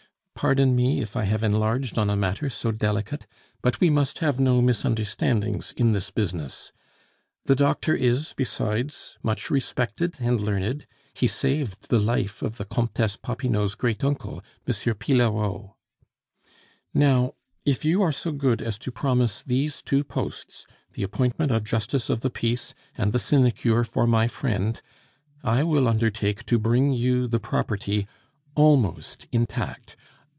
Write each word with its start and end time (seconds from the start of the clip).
Pardon 0.33 0.75
me 0.75 1.01
if 1.01 1.15
I 1.15 1.25
have 1.25 1.43
enlarged 1.43 1.99
on 1.99 2.09
a 2.09 2.15
matter 2.15 2.49
so 2.49 2.71
delicate; 2.71 3.27
but 3.61 3.79
we 3.79 3.91
must 3.91 4.17
have 4.25 4.39
no 4.39 4.59
misunderstandings 4.59 5.71
in 5.73 5.91
this 5.91 6.09
business. 6.09 6.71
The 7.45 7.53
doctor 7.53 7.93
is, 7.93 8.33
besides, 8.35 9.19
much 9.21 9.51
respected 9.51 10.15
and 10.19 10.41
learned; 10.41 10.87
he 11.13 11.27
saved 11.27 11.89
the 11.89 11.99
life 11.99 12.41
of 12.41 12.57
the 12.57 12.65
Comtesse 12.65 13.17
Popinot's 13.17 13.75
great 13.75 14.03
uncle, 14.03 14.41
M. 14.65 14.73
Pillerault. 14.95 15.75
"Now, 16.91 17.33
if 17.63 17.85
you 17.85 18.01
are 18.01 18.11
so 18.11 18.31
good 18.31 18.63
as 18.63 18.79
to 18.79 18.91
promise 18.91 19.43
these 19.43 19.83
two 19.83 20.03
posts 20.03 20.65
the 20.93 21.03
appointment 21.03 21.51
of 21.51 21.63
justice 21.63 22.09
of 22.09 22.21
the 22.21 22.31
peace 22.31 22.73
and 22.97 23.13
the 23.13 23.19
sinecure 23.19 23.83
for 23.83 24.07
my 24.07 24.27
friend 24.27 24.81
I 25.43 25.61
will 25.63 25.87
undertake 25.87 26.47
to 26.47 26.57
bring 26.57 26.93
you 26.93 27.27
the 27.27 27.39
property, 27.39 28.07
almost 28.55 29.27
intact. 29.31 29.95